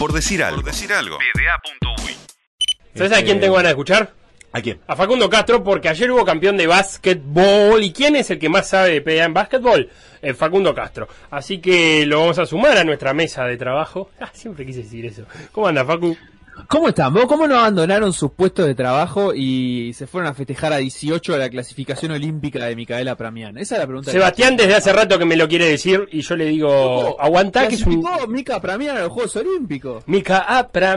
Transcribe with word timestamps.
Por 0.00 0.14
decir 0.14 0.42
algo. 0.42 0.62
Por 0.62 0.72
decir 0.72 0.90
algo. 0.94 1.18
¿Sabes 2.94 3.12
a 3.12 3.22
quién 3.22 3.38
tengo 3.38 3.52
ganas 3.52 3.68
de 3.68 3.72
escuchar? 3.72 4.14
¿A 4.50 4.62
quién? 4.62 4.80
A 4.86 4.96
Facundo 4.96 5.28
Castro, 5.28 5.62
porque 5.62 5.90
ayer 5.90 6.10
hubo 6.10 6.24
campeón 6.24 6.56
de 6.56 6.66
básquetbol. 6.66 7.84
¿Y 7.84 7.92
quién 7.92 8.16
es 8.16 8.30
el 8.30 8.38
que 8.38 8.48
más 8.48 8.66
sabe 8.66 8.92
de 8.92 9.02
PDA 9.02 9.24
en 9.24 9.34
básquetbol? 9.34 9.90
Eh, 10.22 10.32
Facundo 10.32 10.74
Castro. 10.74 11.06
Así 11.30 11.58
que 11.58 12.06
lo 12.06 12.20
vamos 12.20 12.38
a 12.38 12.46
sumar 12.46 12.78
a 12.78 12.84
nuestra 12.84 13.12
mesa 13.12 13.44
de 13.44 13.58
trabajo. 13.58 14.08
Ah, 14.20 14.30
siempre 14.32 14.64
quise 14.64 14.84
decir 14.84 15.04
eso. 15.04 15.24
¿Cómo 15.52 15.68
anda, 15.68 15.84
Facu? 15.84 16.16
¿Cómo 16.68 16.88
están? 16.88 17.12
¿Vos 17.14 17.26
cómo 17.26 17.46
no 17.46 17.58
abandonaron 17.58 18.12
sus 18.12 18.32
puestos 18.32 18.66
de 18.66 18.74
trabajo 18.74 19.32
y 19.34 19.92
se 19.94 20.06
fueron 20.06 20.30
a 20.30 20.34
festejar 20.34 20.72
a 20.72 20.76
18 20.78 21.32
de 21.32 21.38
la 21.38 21.48
clasificación 21.50 22.12
olímpica 22.12 22.64
de 22.64 22.76
Micaela 22.76 23.16
Pramián? 23.16 23.56
Esa 23.58 23.76
es 23.76 23.80
la 23.80 23.86
pregunta. 23.86 24.10
Sebastián 24.10 24.56
desde 24.56 24.74
hace 24.74 24.92
rato 24.92 25.18
que 25.18 25.24
me 25.24 25.36
lo 25.36 25.48
quiere 25.48 25.66
decir 25.66 26.08
y 26.12 26.20
yo 26.22 26.36
le 26.36 26.46
digo, 26.46 27.20
aguantá 27.20 27.68
que 27.68 27.74
es 27.76 27.86
un... 27.86 28.04
Mica 28.28 28.60
Pramián 28.60 28.96
a 28.96 29.00
los 29.00 29.10
Juegos 29.12 29.36
Olímpicos. 29.36 30.04
Mica 30.06 30.38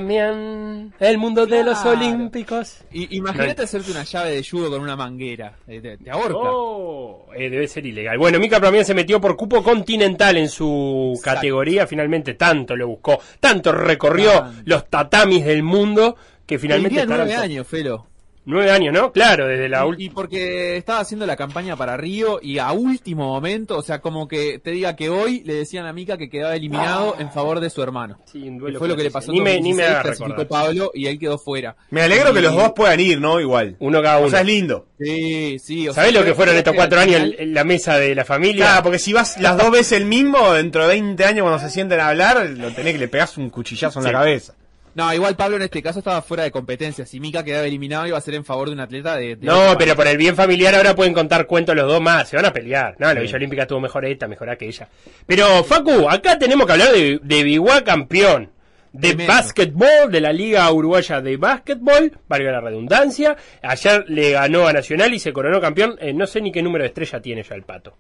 Apramian, 0.08 0.94
el 1.00 1.18
mundo 1.18 1.46
de 1.46 1.64
los 1.64 1.80
Claro. 1.80 1.98
Olímpicos. 2.00 2.78
Y, 2.92 3.18
imagínate 3.18 3.64
hacerte 3.64 3.92
una 3.92 4.04
llave 4.04 4.32
de 4.36 4.44
judo 4.44 4.70
con 4.70 4.82
una 4.82 4.96
manguera. 4.96 5.58
Eh, 5.68 5.82
Te, 5.82 5.98
te 5.98 6.12
ahorca. 6.12 6.38
Oh, 6.42 7.28
eh, 7.36 7.50
debe 7.50 7.68
ser 7.68 7.86
ilegal. 7.86 8.18
Bueno, 8.18 8.40
Mica 8.40 8.58
Apramian 8.58 8.86
se 8.86 8.94
metió 8.94 9.20
por 9.20 9.36
cupo 9.36 9.64
continental 9.64 10.38
en 10.38 10.50
su 10.50 11.14
Exacto. 11.16 11.36
categoría. 11.36 11.88
Finalmente 11.88 12.34
tanto 12.36 12.76
lo 12.76 12.88
buscó, 12.88 13.20
tanto 13.40 13.72
recorrió 13.72 14.46
los 14.66 14.88
tatamis 14.90 15.46
del 15.54 15.64
mundo 15.64 16.16
que 16.46 16.60
finalmente 16.60 17.06
nueve 17.06 17.36
años, 17.36 17.68
Felo. 17.68 18.08
Nueve 18.46 18.72
años, 18.72 18.94
¿no? 18.94 19.14
Claro, 19.14 19.48
desde 19.48 19.70
la 19.70 19.86
Y, 19.86 19.88
última. 19.88 20.06
y 20.06 20.10
porque 20.14 20.76
estaba 20.76 21.00
haciendo 21.00 21.26
la 21.26 21.38
campaña 21.38 21.78
para 21.78 21.96
Río 21.96 22.40
y 22.42 22.58
a 22.58 22.74
último 22.74 23.30
momento, 23.30 23.78
o 23.78 23.82
sea, 23.82 24.02
como 24.02 24.28
que 24.28 24.60
te 24.60 24.72
diga 24.72 24.98
que 24.98 25.08
hoy 25.08 25.44
le 25.46 25.54
decían 25.54 25.86
a 25.86 25.94
Mica 25.94 26.18
que 26.18 26.30
quedaba 26.30 26.54
eliminado 26.54 27.16
en 27.20 27.32
favor 27.32 27.62
de 27.62 27.70
su 27.70 27.82
hermano. 27.82 28.20
Sí, 28.26 28.46
un 28.46 28.58
duelo 28.58 28.80
fue 28.80 28.90
lo 28.90 28.98
que 28.98 29.04
le 29.04 29.12
pasó 29.12 29.32
Ni 29.32 29.40
me, 29.40 29.62
ni 29.62 29.72
me 29.74 29.84
2016, 29.84 29.90
haga 29.90 30.02
clasificó 30.04 30.30
recordar. 30.42 30.48
Pablo 30.66 30.92
y 30.94 31.06
él 31.08 31.18
quedó 31.20 31.38
fuera. 31.38 31.78
Me 31.90 32.02
alegro 32.02 32.34
que 32.34 32.42
los 32.42 32.52
Y- 32.52 32.58
dos 32.58 32.74
puedan 32.76 33.00
ir, 33.00 33.22
¿no? 33.22 33.40
Igual. 33.40 33.78
Uno 33.80 34.02
cada 34.02 34.18
uno. 34.18 34.28
O 34.28 34.30
sea, 34.30 34.42
es 34.42 34.46
lindo. 34.46 34.88
Sí, 35.00 35.58
sí. 35.60 35.88
o 35.88 35.94
¿Sabés 35.94 36.12
sea, 36.12 36.20
lo 36.20 36.26
que 36.26 36.34
fueron 36.34 36.58
estos 36.58 36.76
cuatro 36.76 37.00
años 37.00 37.16
final- 37.22 37.36
en, 37.40 37.48
en 37.48 37.54
la 37.54 37.64
mesa 37.64 37.98
de 37.98 38.14
la 38.14 38.26
familia? 38.26 38.66
Claro, 38.66 38.84
porque 38.84 39.00
si 39.00 39.14
vas 39.14 39.40
las 39.40 39.58
dos 39.58 39.72
veces 39.72 39.94
el 39.94 40.06
mismo, 40.06 40.52
dentro 40.52 40.82
de 40.82 40.90
20 40.90 41.24
años 41.24 41.44
cuando 41.44 41.60
se 41.66 41.70
sienten 41.70 42.02
a 42.02 42.10
hablar, 42.10 42.46
lo 42.58 42.72
tenés 42.74 42.92
que 42.92 43.00
le 43.00 43.08
pegás 43.08 43.38
un 43.38 43.50
cuchillazo 43.50 44.00
en 44.00 44.04
Sí. 44.08 44.12
la 44.12 44.20
cabeza. 44.20 44.54
No, 44.96 45.14
igual 45.14 45.36
Pablo 45.36 45.56
en 45.58 45.64
este 45.64 45.82
caso 45.82 46.00
estaba 46.00 46.22
fuera 46.22 46.44
de 46.44 46.52
competencia. 46.52 47.06
Si 47.06 47.20
Mica 47.20 47.44
quedaba 47.44 47.66
eliminado 47.66 48.06
iba 48.06 48.18
a 48.18 48.22
ser 48.22 48.36
en 48.36 48.46
favor 48.46 48.68
de 48.68 48.74
un 48.74 48.80
atleta 48.80 49.16
de... 49.16 49.36
de 49.36 49.48
No, 49.48 49.76
pero 49.78 49.96
por 49.96 50.08
el 50.08 50.18
bien 50.18 50.36
familiar 50.36 50.76
ahora 50.76 50.96
pueden 50.96 51.14
contar 51.14 51.48
cuentos 51.48 51.76
los 51.76 51.88
dos 51.88 52.00
más, 52.02 52.30
se 52.30 52.36
van 52.36 52.46
a 52.46 52.54
pelear. 52.54 52.96
No, 53.00 53.08
la 53.08 53.14
Sí. 53.16 53.20
Villa 53.22 53.36
Olímpica 53.38 53.68
tuvo 53.68 53.80
mejor 53.80 54.06
esta, 54.06 54.28
mejor 54.28 54.50
aquella. 54.50 54.88
Pero, 55.26 55.64
Facu, 55.64 56.08
acá 56.10 56.38
tenemos 56.38 56.66
que 56.68 56.72
hablar 56.74 56.92
de, 56.92 57.20
de 57.24 57.44
Biguá 57.44 57.84
campeón. 57.84 58.52
De 58.92 59.16
básquetbol, 59.26 60.12
de 60.12 60.22
la 60.22 60.32
Liga 60.32 60.72
Uruguaya 60.72 61.20
de 61.20 61.36
Básquetbol, 61.36 62.12
valga 62.28 62.52
la 62.52 62.62
redundancia. 62.62 63.36
Ayer 63.64 64.06
le 64.08 64.30
ganó 64.34 64.68
a 64.68 64.74
Nacional 64.74 65.12
y 65.16 65.18
se 65.18 65.34
coronó 65.34 65.60
campeón. 65.60 65.98
Eh, 66.00 66.14
no 66.14 66.28
sé 66.28 66.42
ni 66.42 66.52
qué 66.52 66.62
número 66.62 66.84
de 66.84 66.90
estrella 66.90 67.20
tiene 67.20 67.42
ya 67.42 67.56
el 67.56 67.64
pato. 67.64 67.98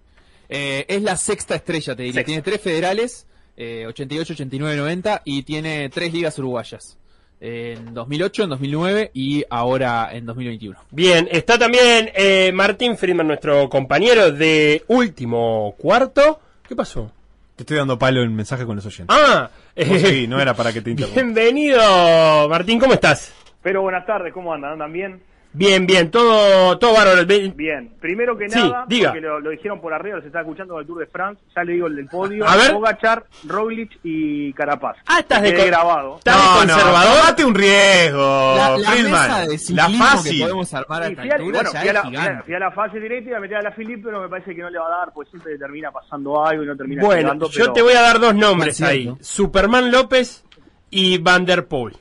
Eh, 0.47 0.85
es 0.87 1.01
la 1.01 1.17
sexta 1.17 1.55
estrella, 1.55 1.95
te 1.95 2.03
diría. 2.03 2.19
Sexta. 2.19 2.25
Tiene 2.27 2.41
tres 2.43 2.61
federales, 2.61 3.25
eh, 3.57 3.85
88, 3.87 4.33
89, 4.33 4.77
90, 4.77 5.21
y 5.25 5.43
tiene 5.43 5.89
tres 5.89 6.13
ligas 6.13 6.37
uruguayas. 6.39 6.97
En 7.39 7.93
2008, 7.93 8.43
en 8.43 8.49
2009 8.51 9.11
y 9.13 9.43
ahora 9.49 10.09
en 10.13 10.25
2021. 10.25 10.79
Bien, 10.91 11.27
está 11.29 11.57
también 11.59 12.09
eh, 12.15 12.51
Martín 12.53 12.95
Friedman, 12.95 13.27
nuestro 13.27 13.67
compañero 13.69 14.31
de 14.31 14.83
último 14.87 15.75
cuarto. 15.77 16.39
¿Qué 16.65 16.73
pasó? 16.73 17.11
Te 17.57 17.63
estoy 17.63 17.77
dando 17.77 17.99
palo 17.99 18.23
en 18.23 18.33
mensaje 18.33 18.65
con 18.65 18.77
los 18.77 18.85
oyentes. 18.85 19.13
Ah, 19.17 19.49
Vos 19.75 19.99
seguí, 20.01 20.25
no 20.25 20.39
era 20.39 20.53
para 20.53 20.71
que 20.71 20.81
te 20.81 20.91
interrumpa. 20.91 21.21
bienvenido, 21.21 22.47
Martín, 22.47 22.79
¿cómo 22.79 22.93
estás? 22.93 23.33
Pero 23.61 23.81
buenas 23.81 24.05
tardes, 24.05 24.33
¿cómo 24.33 24.53
andan? 24.53 24.73
¿Andan 24.73 24.93
bien? 24.93 25.21
Bien, 25.55 25.85
bien, 25.85 26.09
todo, 26.09 26.77
todo 26.79 26.93
bárbaro. 26.95 27.25
Bien. 27.25 27.53
Bien. 27.55 27.93
Primero 28.01 28.35
que 28.37 28.49
Sí, 28.49 28.57
nada, 28.59 28.85
diga. 28.87 29.09
porque 29.11 29.21
lo, 29.21 29.39
lo 29.39 29.49
dijeron 29.51 29.79
por 29.79 29.93
arriba, 29.93 30.17
los 30.17 30.25
estaba 30.25 30.41
escuchando 30.41 30.77
del 30.77 30.87
Tour 30.87 30.99
de 30.99 31.05
France, 31.05 31.41
ya 31.55 31.63
le 31.63 31.73
digo 31.73 31.87
el 31.87 31.95
del 31.95 32.07
podio, 32.07 32.47
A 32.47 32.55
ver. 32.55 32.71
Pogachar, 32.73 33.23
Roglic 33.45 33.91
y 34.03 34.51
Carapaz. 34.53 34.97
Ah, 35.05 35.19
estás 35.19 35.41
de 35.43 35.55
con- 35.55 35.65
grabado. 35.67 36.17
¿Estás 36.17 36.35
de 36.41 36.59
conservador? 36.59 37.17
tomate 37.19 37.45
un 37.45 37.55
riesgo, 37.55 38.53
la 38.57 38.77
la 38.77 38.89
Friedman. 38.91 39.11
mesa 39.11 39.39
de 39.41 39.75
la 39.75 39.89
fácil. 40.05 40.31
que 40.33 40.39
podemos 40.43 40.73
armar 40.73 41.03
a 41.03 41.05
Sí, 41.05 41.11
esta 41.11 41.21
fui, 41.21 41.31
a, 41.31 41.35
altura 41.35 41.53
bueno, 41.59 41.71
ya 41.73 41.79
fui, 41.79 41.87
a 41.87 41.91
es 41.91 41.93
la, 41.93 42.01
fui, 42.03 42.15
a, 42.15 42.19
gigante. 42.21 42.43
fui 42.43 42.53
a 42.55 42.59
la 42.59 42.71
fase 42.71 42.99
directa 42.99 43.29
y 43.29 43.33
a 43.33 43.39
meter 43.39 43.57
a 43.57 43.61
la 43.61 43.71
Philip, 43.75 44.03
pero 44.03 44.21
me 44.21 44.29
parece 44.29 44.55
que 44.55 44.61
no 44.61 44.69
le 44.69 44.79
va 44.79 44.87
a 44.87 44.97
dar, 44.99 45.13
pues 45.13 45.29
siempre 45.29 45.57
termina 45.57 45.91
pasando 45.91 46.43
algo 46.45 46.63
y 46.63 46.65
no 46.65 46.75
termina 46.75 47.03
Bueno, 47.03 47.21
llegando, 47.21 47.49
yo 47.49 47.59
pero 47.61 47.73
te 47.73 47.81
voy 47.83 47.93
a 47.93 48.01
dar 48.01 48.19
dos 48.19 48.33
nombres 48.35 48.81
ahí. 48.81 49.13
Superman 49.21 49.91
López 49.91 50.43
y 50.89 51.19
Van 51.19 51.45
der 51.45 51.67
Poel. 51.67 51.95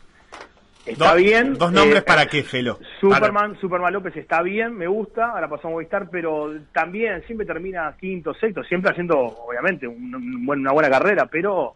Está 0.87 1.15
bien. 1.15 1.54
Dos 1.54 1.72
nombres 1.72 2.00
eh, 2.03 2.04
para 2.06 2.26
qué, 2.26 2.43
Felo. 2.43 2.78
Superman, 3.00 3.59
Superman 3.60 3.93
López 3.93 4.16
está 4.16 4.43
bien, 4.43 4.75
me 4.76 4.87
gusta, 4.87 5.31
ahora 5.31 5.48
pasó 5.48 5.69
a 5.69 5.70
Movistar, 5.72 6.09
pero 6.10 6.53
también 6.72 7.22
siempre 7.26 7.47
termina 7.47 7.94
quinto, 8.00 8.34
sexto, 8.34 8.62
siempre 8.65 8.91
haciendo, 8.91 9.19
obviamente, 9.19 9.87
un- 9.87 10.44
una 10.48 10.72
buena 10.72 10.91
carrera, 10.91 11.26
pero 11.26 11.75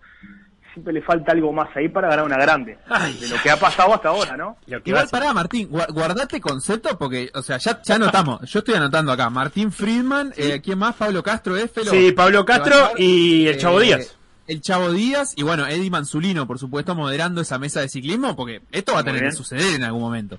siempre 0.72 0.92
le 0.92 1.00
falta 1.00 1.32
algo 1.32 1.54
más 1.54 1.74
ahí 1.74 1.88
para 1.88 2.08
ganar 2.08 2.26
una 2.26 2.36
grande, 2.36 2.76
Ay. 2.90 3.16
de 3.18 3.28
lo 3.28 3.36
que 3.42 3.50
ha 3.50 3.56
pasado 3.56 3.94
hasta 3.94 4.10
ahora, 4.10 4.36
¿no? 4.36 4.58
Igual 4.84 5.08
pará, 5.10 5.32
Martín, 5.32 5.70
gua- 5.70 5.90
guardate 5.90 6.38
concepto 6.38 6.98
porque, 6.98 7.30
o 7.34 7.40
sea, 7.40 7.56
ya, 7.56 7.80
ya 7.82 7.94
anotamos. 7.94 8.42
Yo 8.42 8.58
estoy 8.58 8.74
anotando 8.74 9.10
acá. 9.10 9.30
Martín 9.30 9.72
Friedman, 9.72 10.34
eh, 10.36 10.60
¿quién 10.62 10.78
más? 10.78 10.94
Pablo 10.96 11.22
Castro, 11.22 11.56
¿es 11.56 11.70
Felo? 11.70 11.90
Sí, 11.90 12.12
Pablo 12.12 12.44
Castro 12.44 12.74
y 12.98 13.46
el 13.46 13.56
Chavo 13.56 13.80
eh, 13.80 13.84
Díaz. 13.84 14.15
El 14.46 14.60
Chavo 14.60 14.92
Díaz 14.92 15.32
y 15.36 15.42
bueno, 15.42 15.66
Eddie 15.66 15.90
Manzulino, 15.90 16.46
por 16.46 16.58
supuesto, 16.58 16.94
moderando 16.94 17.40
esa 17.40 17.58
mesa 17.58 17.80
de 17.80 17.88
ciclismo 17.88 18.36
porque 18.36 18.62
esto 18.72 18.92
va 18.94 19.00
a 19.00 19.04
tener 19.04 19.22
que 19.22 19.32
suceder 19.32 19.74
en 19.74 19.84
algún 19.84 20.02
momento. 20.02 20.38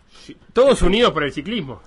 Todos 0.54 0.82
unidos 0.82 1.12
por 1.12 1.24
el 1.24 1.32
ciclismo. 1.34 1.82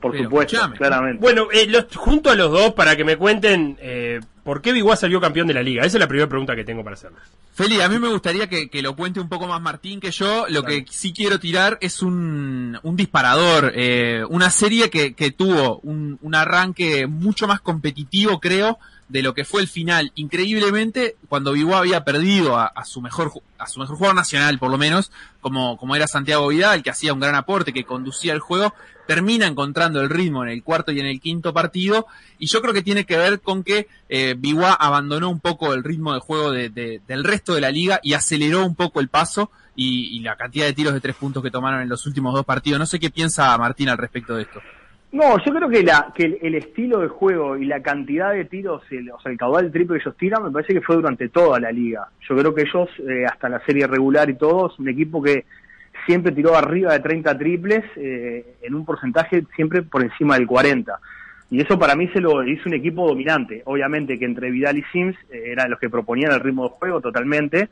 Por 0.00 0.12
Pero 0.12 0.24
supuesto, 0.24 0.56
escuchame. 0.56 0.76
claramente. 0.76 1.20
Bueno, 1.22 1.48
eh, 1.50 1.66
los- 1.66 1.86
junto 1.96 2.30
a 2.30 2.34
los 2.34 2.50
dos 2.50 2.74
para 2.74 2.96
que 2.96 3.04
me 3.04 3.16
cuenten 3.16 3.78
eh, 3.80 4.20
por 4.44 4.60
qué 4.60 4.72
Biguá 4.72 4.94
salió 4.94 5.22
campeón 5.22 5.46
de 5.46 5.54
la 5.54 5.62
liga. 5.62 5.84
Esa 5.84 5.96
es 5.96 6.00
la 6.00 6.06
primera 6.06 6.28
pregunta 6.28 6.54
que 6.54 6.64
tengo 6.64 6.84
para 6.84 6.94
hacerles. 6.94 7.22
Feli, 7.54 7.80
a 7.80 7.88
mí 7.88 7.98
me 7.98 8.08
gustaría 8.08 8.46
que, 8.46 8.68
que 8.68 8.82
lo 8.82 8.94
cuente 8.94 9.20
un 9.20 9.28
poco 9.30 9.46
más 9.46 9.60
Martín 9.62 9.98
que 9.98 10.10
yo. 10.10 10.44
Lo 10.50 10.62
que 10.64 10.84
sí 10.90 11.14
quiero 11.14 11.40
tirar 11.40 11.78
es 11.80 12.02
un, 12.02 12.78
un 12.82 12.94
disparador, 12.96 13.72
eh, 13.74 14.22
una 14.28 14.50
serie 14.50 14.90
que, 14.90 15.14
que 15.14 15.30
tuvo 15.30 15.78
un, 15.78 16.18
un 16.20 16.34
arranque 16.34 17.06
mucho 17.06 17.48
más 17.48 17.60
competitivo, 17.62 18.38
creo, 18.38 18.78
de 19.08 19.22
lo 19.22 19.34
que 19.34 19.44
fue 19.44 19.62
el 19.62 19.68
final. 19.68 20.10
Increíblemente, 20.16 21.16
cuando 21.28 21.52
Biguá 21.52 21.78
había 21.78 22.04
perdido 22.04 22.56
a, 22.58 22.66
a 22.66 22.84
su 22.84 23.00
mejor 23.00 23.32
a 23.58 23.66
su 23.66 23.80
mejor 23.80 23.96
jugador 23.96 24.16
nacional, 24.16 24.58
por 24.58 24.70
lo 24.70 24.78
menos, 24.78 25.10
como, 25.40 25.76
como 25.78 25.96
era 25.96 26.06
Santiago 26.06 26.48
Vidal, 26.48 26.82
que 26.82 26.90
hacía 26.90 27.14
un 27.14 27.20
gran 27.20 27.34
aporte, 27.34 27.72
que 27.72 27.84
conducía 27.84 28.32
el 28.34 28.40
juego, 28.40 28.74
termina 29.06 29.46
encontrando 29.46 30.00
el 30.02 30.10
ritmo 30.10 30.42
en 30.42 30.50
el 30.50 30.62
cuarto 30.62 30.92
y 30.92 31.00
en 31.00 31.06
el 31.06 31.20
quinto 31.20 31.54
partido. 31.54 32.06
Y 32.38 32.46
yo 32.48 32.60
creo 32.60 32.74
que 32.74 32.82
tiene 32.82 33.06
que 33.06 33.16
ver 33.16 33.40
con 33.40 33.62
que 33.64 33.88
eh, 34.08 34.34
Biguá 34.36 34.72
abandonó 34.74 35.30
un 35.30 35.40
poco 35.40 35.72
el 35.72 35.84
ritmo 35.84 36.12
de 36.12 36.20
juego 36.20 36.50
de- 36.50 36.68
de- 36.68 37.00
del 37.08 37.24
resto 37.24 37.54
de 37.54 37.60
la 37.62 37.70
liga 37.70 37.98
y 38.02 38.12
aceleró 38.14 38.64
un 38.66 38.74
poco 38.74 39.00
el 39.00 39.08
paso 39.08 39.50
y, 39.74 40.16
y 40.16 40.20
la 40.20 40.36
cantidad 40.36 40.66
de 40.66 40.72
tiros 40.74 40.92
de 40.94 41.00
tres 41.00 41.16
puntos 41.16 41.42
que 41.42 41.50
tomaron 41.50 41.80
en 41.80 41.88
los 41.88 42.04
últimos 42.06 42.34
dos 42.34 42.44
partidos. 42.44 42.78
No 42.78 42.86
sé 42.86 42.98
qué 43.00 43.10
piensa 43.10 43.56
Martín 43.56 43.88
al 43.88 43.98
respecto 43.98 44.34
de 44.36 44.42
esto. 44.42 44.60
No, 45.12 45.38
yo 45.44 45.54
creo 45.54 45.68
que, 45.68 45.82
la, 45.82 46.12
que 46.14 46.38
el, 46.42 46.54
estilo 46.56 47.00
de 47.00 47.08
juego 47.08 47.56
y 47.56 47.64
la 47.64 47.80
cantidad 47.80 48.32
de 48.32 48.44
tiros, 48.44 48.82
el- 48.90 49.10
o 49.10 49.20
sea, 49.20 49.32
el 49.32 49.38
caudal 49.38 49.70
triple 49.70 49.96
que 49.98 50.02
ellos 50.02 50.16
tiran, 50.18 50.42
me 50.42 50.50
parece 50.50 50.74
que 50.74 50.80
fue 50.82 50.96
durante 50.96 51.28
toda 51.28 51.58
la 51.60 51.70
liga. 51.72 52.08
Yo 52.28 52.36
creo 52.36 52.54
que 52.54 52.62
ellos, 52.62 52.88
eh, 53.08 53.24
hasta 53.24 53.48
la 53.48 53.60
serie 53.64 53.86
regular 53.86 54.28
y 54.28 54.34
todo, 54.34 54.66
es 54.70 54.78
un 54.78 54.88
equipo 54.88 55.22
que 55.22 55.44
siempre 56.06 56.32
tiró 56.32 56.56
arriba 56.56 56.92
de 56.92 57.00
30 57.00 57.38
triples 57.38 57.84
eh, 57.96 58.56
en 58.62 58.74
un 58.74 58.84
porcentaje 58.84 59.44
siempre 59.54 59.82
por 59.82 60.02
encima 60.02 60.34
del 60.36 60.46
40. 60.46 60.98
Y 61.50 61.60
eso 61.60 61.78
para 61.78 61.94
mí 61.94 62.08
se 62.08 62.20
lo 62.20 62.42
hizo 62.44 62.68
un 62.68 62.74
equipo 62.74 63.06
dominante. 63.08 63.62
Obviamente 63.64 64.18
que 64.18 64.24
entre 64.24 64.50
Vidal 64.50 64.76
y 64.78 64.82
Sims 64.92 65.16
eh, 65.30 65.44
eran 65.46 65.70
los 65.70 65.78
que 65.78 65.88
proponían 65.88 66.32
el 66.32 66.40
ritmo 66.40 66.64
de 66.64 66.70
juego 66.70 67.00
totalmente. 67.00 67.68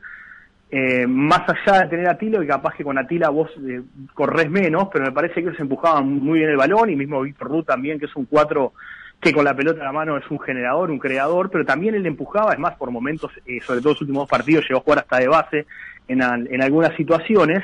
Eh, 0.71 1.05
más 1.07 1.41
allá 1.47 1.81
de 1.83 1.89
tener 1.89 2.07
a 2.09 2.17
Tilo, 2.17 2.39
que 2.41 2.47
capaz 2.47 2.73
que 2.75 2.83
con 2.83 2.97
Atila 2.97 3.29
vos 3.29 3.49
eh, 3.65 3.81
corres 4.13 4.49
menos, 4.49 4.87
pero 4.91 5.05
me 5.05 5.11
parece 5.11 5.35
que 5.35 5.41
ellos 5.41 5.59
empujaban 5.59 6.07
muy 6.09 6.39
bien 6.39 6.49
el 6.51 6.57
balón, 6.57 6.89
y 6.89 6.95
mismo 6.95 7.21
Víctor 7.21 7.49
Ru 7.49 7.63
también, 7.63 7.99
que 7.99 8.05
es 8.05 8.15
un 8.15 8.25
4 8.25 8.73
que 9.21 9.31
con 9.31 9.45
la 9.45 9.55
pelota 9.55 9.79
en 9.79 9.85
la 9.85 9.91
mano 9.93 10.17
es 10.17 10.29
un 10.29 10.39
generador, 10.39 10.91
un 10.91 10.99
creador, 10.99 11.49
pero 11.49 11.65
también 11.65 11.95
él 11.95 12.05
empujaba, 12.05 12.51
es 12.51 12.59
más, 12.59 12.75
por 12.75 12.91
momentos, 12.91 13.31
eh, 13.45 13.61
sobre 13.61 13.79
todo 13.79 13.93
los 13.93 14.01
últimos 14.01 14.23
dos 14.23 14.29
partidos, 14.29 14.65
llegó 14.67 14.79
a 14.79 14.83
jugar 14.83 14.99
hasta 14.99 15.17
de 15.19 15.27
base 15.27 15.65
en, 16.07 16.21
al- 16.21 16.47
en 16.51 16.61
algunas 16.61 16.93
situaciones, 16.95 17.63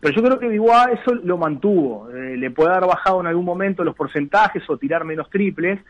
pero 0.00 0.14
yo 0.14 0.22
creo 0.22 0.38
que 0.38 0.48
Biguá 0.48 0.86
eso 0.92 1.14
lo 1.14 1.36
mantuvo, 1.36 2.08
eh, 2.10 2.36
le 2.36 2.50
puede 2.50 2.70
haber 2.70 2.88
bajado 2.88 3.20
en 3.20 3.26
algún 3.26 3.44
momento 3.44 3.84
los 3.84 3.94
porcentajes 3.94 4.62
o 4.70 4.76
tirar 4.78 5.04
menos 5.04 5.28
triples, 5.30 5.80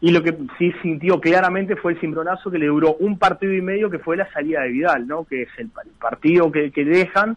y 0.00 0.10
lo 0.12 0.22
que 0.22 0.34
sí 0.58 0.72
sintió 0.82 1.20
claramente 1.20 1.76
fue 1.76 1.92
el 1.92 2.00
cimbronazo 2.00 2.50
que 2.50 2.58
le 2.58 2.66
duró 2.66 2.94
un 3.00 3.18
partido 3.18 3.52
y 3.52 3.60
medio, 3.60 3.90
que 3.90 3.98
fue 3.98 4.16
la 4.16 4.30
salida 4.32 4.62
de 4.62 4.70
Vidal, 4.70 5.06
¿no? 5.06 5.24
Que 5.24 5.42
es 5.42 5.48
el, 5.58 5.68
pa- 5.68 5.82
el 5.82 5.90
partido 6.00 6.50
que, 6.50 6.70
que 6.70 6.84
dejan 6.84 7.36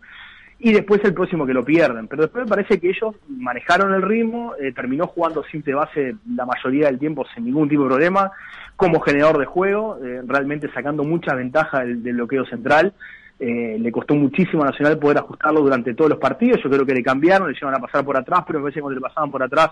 y 0.59 0.71
después 0.71 1.01
el 1.03 1.13
próximo 1.13 1.45
que 1.45 1.53
lo 1.53 1.65
pierden. 1.65 2.07
Pero 2.07 2.21
después 2.21 2.45
me 2.45 2.49
parece 2.49 2.79
que 2.79 2.87
ellos 2.89 3.15
manejaron 3.27 3.93
el 3.93 4.01
ritmo, 4.01 4.53
eh, 4.61 4.71
terminó 4.71 5.07
jugando 5.07 5.43
simple 5.51 5.73
base 5.73 6.15
la 6.35 6.45
mayoría 6.45 6.85
del 6.87 6.99
tiempo 6.99 7.25
sin 7.35 7.43
ningún 7.43 7.67
tipo 7.67 7.83
de 7.83 7.89
problema, 7.89 8.31
como 8.77 9.01
generador 9.01 9.39
de 9.39 9.45
juego, 9.45 9.97
eh, 10.01 10.21
realmente 10.25 10.71
sacando 10.73 11.03
mucha 11.03 11.35
ventaja 11.35 11.81
del, 11.81 12.01
del 12.01 12.15
bloqueo 12.15 12.45
central. 12.45 12.93
eh, 13.39 13.77
le 13.77 13.91
costó 13.91 14.15
muchísimo 14.15 14.63
a 14.63 14.67
Nacional 14.67 14.97
poder 14.99 15.17
ajustarlo 15.17 15.59
durante 15.61 15.93
todos 15.95 16.11
los 16.11 16.19
partidos. 16.19 16.61
Yo 16.63 16.69
creo 16.69 16.85
que 16.85 16.93
le 16.93 17.03
cambiaron, 17.03 17.49
le 17.49 17.55
llevan 17.55 17.75
a 17.75 17.79
pasar 17.79 18.05
por 18.05 18.15
atrás, 18.15 18.41
pero 18.47 18.59
me 18.59 18.63
parece 18.63 18.75
que 18.77 18.81
cuando 18.83 18.99
le 19.01 19.05
pasaban 19.05 19.31
por 19.31 19.43
atrás, 19.43 19.71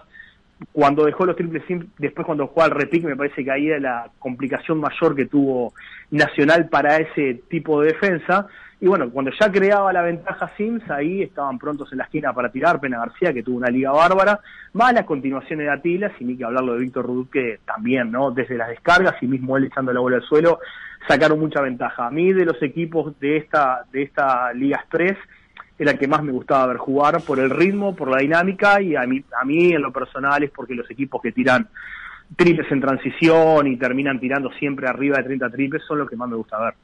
cuando 0.72 1.06
dejó 1.06 1.26
los 1.26 1.36
triples 1.36 1.64
después 1.98 2.26
cuando 2.26 2.48
jugó 2.48 2.64
al 2.64 2.72
repique, 2.72 3.08
me 3.08 3.16
parece 3.16 3.44
que 3.44 3.52
ahí 3.52 3.68
era 3.68 3.80
la 3.80 4.12
complicación 4.20 4.80
mayor 4.80 5.16
que 5.16 5.26
tuvo 5.26 5.74
Nacional 6.12 6.68
para 6.70 6.98
ese 6.98 7.42
tipo 7.50 7.82
de 7.82 7.94
defensa. 7.94 8.48
Y 8.82 8.88
bueno, 8.88 9.10
cuando 9.12 9.32
ya 9.40 9.52
creaba 9.52 9.94
la 9.94 10.02
ventaja 10.02 10.52
Sims, 10.58 10.90
ahí 10.90 11.22
estaban 11.22 11.58
prontos 11.60 11.92
en 11.92 12.00
la 12.00 12.06
esquina 12.06 12.34
para 12.34 12.52
tirar. 12.52 12.80
Pena 12.80 13.00
García, 13.00 13.32
que 13.32 13.44
tuvo 13.44 13.58
una 13.58 13.70
liga 13.70 13.92
bárbara. 13.92 14.40
Más 14.74 14.94
las 14.94 15.06
continuaciones 15.06 15.68
de 15.68 15.72
Atila, 15.72 16.12
sin 16.18 16.28
ni 16.28 16.38
que 16.38 16.44
hablarlo 16.44 16.74
de 16.74 16.80
Víctor 16.80 17.06
Rudut, 17.06 17.30
que 17.30 17.60
también, 17.66 18.12
¿no? 18.12 18.32
Desde 18.32 18.58
las 18.58 18.70
descargas 18.70 19.22
y 19.22 19.28
mismo 19.28 19.56
él 19.56 19.66
echando 19.66 19.94
la 19.94 20.00
bola 20.00 20.18
al 20.18 20.24
suelo, 20.24 20.60
sacaron 21.08 21.40
mucha 21.40 21.62
ventaja. 21.62 22.08
A 22.08 22.12
mí, 22.12 22.34
de 22.34 22.44
los 22.44 22.62
equipos 22.62 23.18
de 23.20 23.38
esta, 23.38 23.86
de 23.92 24.02
esta 24.02 24.52
Liga 24.54 24.78
Express, 24.78 25.18
era 25.82 25.92
el 25.94 25.98
que 25.98 26.08
más 26.08 26.22
me 26.22 26.32
gustaba 26.32 26.68
ver 26.68 26.78
jugar 26.78 27.22
por 27.22 27.40
el 27.40 27.50
ritmo, 27.50 27.96
por 27.96 28.08
la 28.08 28.22
dinámica 28.22 28.80
y 28.80 28.96
a 28.96 29.02
mí, 29.02 29.24
a 29.40 29.44
mí 29.44 29.74
en 29.74 29.82
lo 29.82 29.92
personal 29.92 30.44
es 30.44 30.52
porque 30.52 30.76
los 30.76 30.90
equipos 30.92 31.20
que 31.20 31.32
tiran 31.32 31.68
triples 32.36 32.72
en 32.72 32.82
transición 32.82 33.66
y 33.66 33.78
terminan 33.78 34.20
tirando 34.20 34.52
siempre 34.52 34.88
arriba 34.88 35.18
de 35.18 35.24
30 35.24 35.50
triples 35.50 35.84
son 35.88 35.98
los 35.98 36.10
que 36.10 36.16
más 36.16 36.30
me 36.30 36.36
gusta 36.36 36.60
ver. 36.60 36.76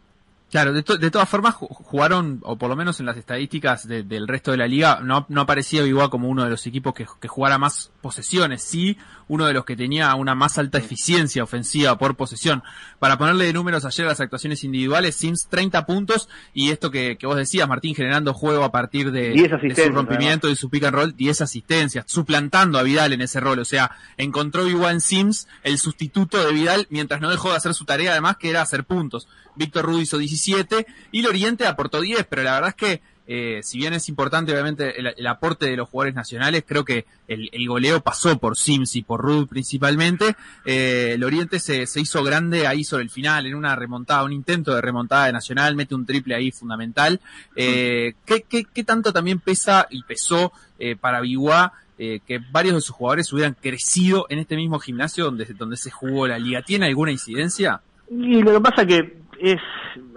Claro, 0.49 0.71
de, 0.71 0.81
de 0.81 1.11
todas 1.11 1.27
formas 1.27 1.55
jugaron, 1.55 2.39
o 2.43 2.57
por 2.57 2.69
lo 2.69 2.77
menos 2.77 3.01
en 3.01 3.05
las 3.05 3.17
estadísticas 3.17 3.85
del 3.85 4.27
resto 4.29 4.51
de 4.51 4.57
la 4.57 4.67
liga, 4.67 5.01
no, 5.03 5.25
no 5.27 5.41
aparecía 5.41 5.85
igual 5.85 6.09
como 6.09 6.29
uno 6.29 6.45
de 6.45 6.49
los 6.49 6.65
equipos 6.65 6.93
que, 6.93 7.05
que, 7.19 7.27
jugara 7.27 7.57
más 7.57 7.91
posesiones, 8.01 8.61
sí 8.61 8.97
uno 9.27 9.45
de 9.45 9.53
los 9.53 9.65
que 9.65 9.75
tenía 9.75 10.15
una 10.15 10.35
más 10.35 10.57
alta 10.57 10.77
eficiencia 10.77 11.43
ofensiva 11.43 11.97
por 11.97 12.15
posesión. 12.15 12.63
Para 12.99 13.17
ponerle 13.17 13.45
de 13.45 13.51
números 13.51 13.83
ayer 13.83 14.05
a 14.05 14.09
las 14.09 14.21
actuaciones 14.21 14.63
individuales, 14.63 15.15
Sims 15.15 15.47
30 15.49 15.85
puntos 15.85 16.29
y 16.53 16.71
esto 16.71 16.91
que, 16.91 17.17
que 17.17 17.27
vos 17.27 17.35
decías, 17.35 17.67
Martín, 17.67 17.93
generando 17.93 18.33
juego 18.33 18.63
a 18.63 18.71
partir 18.71 19.11
de, 19.11 19.31
de 19.31 19.75
su 19.75 19.91
rompimiento 19.91 20.49
y 20.49 20.55
su 20.55 20.69
pick 20.69 20.85
and 20.85 20.95
roll, 20.95 21.15
10 21.15 21.41
asistencias, 21.41 22.05
suplantando 22.07 22.79
a 22.79 22.83
Vidal 22.83 23.13
en 23.13 23.21
ese 23.21 23.39
rol, 23.39 23.59
o 23.59 23.65
sea, 23.65 23.91
encontró 24.15 24.67
igual 24.67 24.95
en 24.95 25.01
Sims 25.01 25.47
el 25.63 25.77
sustituto 25.77 26.43
de 26.43 26.53
Vidal 26.53 26.87
mientras 26.89 27.19
no 27.19 27.29
dejó 27.29 27.49
de 27.51 27.57
hacer 27.57 27.73
su 27.73 27.83
tarea 27.83 28.11
además 28.11 28.37
que 28.37 28.49
era 28.49 28.61
hacer 28.61 28.85
puntos. 28.85 29.27
Víctor 29.57 29.85
Rudy 29.85 30.03
hizo 30.03 30.19
17 30.37 30.85
y 31.11 31.21
Loriente 31.21 31.65
aportó 31.65 32.01
10, 32.01 32.25
pero 32.29 32.43
la 32.43 32.53
verdad 32.53 32.69
es 32.69 32.75
que 32.75 33.01
eh, 33.29 33.59
si 33.61 33.77
bien 33.77 33.93
es 33.93 34.07
importante 34.07 34.53
obviamente 34.53 34.97
el, 34.97 35.27
aporte 35.27 35.65
de 35.65 35.75
los 35.75 35.89
jugadores 35.89 36.15
nacionales, 36.15 36.63
creo 36.65 36.85
que 36.85 37.05
el, 37.27 37.67
goleo 37.67 37.99
pasó 37.99 38.37
por 38.39 38.57
Sims 38.57 38.95
y 38.95 39.01
por 39.03 39.21
Rudy 39.21 39.45
principalmente. 39.45 40.35
Eh, 40.65 41.11
el 41.15 41.23
Oriente 41.25 41.59
se, 41.59 41.83
hizo 41.99 42.23
grande 42.23 42.67
ahí 42.67 42.85
sobre 42.85 43.03
el 43.03 43.09
final, 43.09 43.45
en 43.45 43.55
una 43.55 43.75
remontada, 43.75 44.23
un 44.23 44.31
intento 44.31 44.73
de 44.73 44.81
remontada 44.81 45.25
de 45.25 45.33
Nacional, 45.33 45.75
mete 45.75 45.93
un 45.93 46.05
triple 46.05 46.35
ahí 46.35 46.51
fundamental. 46.51 47.19
Eh, 47.55 48.13
¿qué, 48.25 48.43
qué, 48.43 48.83
tanto 48.85 49.11
también 49.11 49.39
pesa 49.39 49.87
y 49.89 50.03
pesó 50.03 50.53
eh, 50.79 50.95
para 50.95 51.19
Biguá 51.19 51.73
que 51.97 52.39
varios 52.51 52.75
de 52.75 52.81
sus 52.81 52.95
jugadores 52.95 53.33
hubieran 53.33 53.57
crecido 53.59 54.27
en 54.29 54.37
este 54.37 54.55
mismo 54.55 54.77
gimnasio 54.77 55.25
donde, 55.25 55.45
donde 55.45 55.77
se 55.77 55.89
jugó 55.89 56.27
la 56.27 56.37
liga? 56.37 56.61
¿Tiene 56.61 56.85
alguna 56.85 57.11
incidencia? 57.11 57.81
Y 58.09 58.41
lo 58.41 58.53
que 58.53 58.61
pasa 58.61 58.85
que 58.85 59.17
es, 59.39 59.61